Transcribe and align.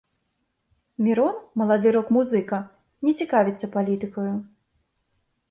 Мірон, 1.07 1.35
малады 1.63 1.89
рок-музыка, 1.97 2.57
не 3.09 3.13
цікавіцца 3.21 3.71
палітыкаю. 3.79 4.29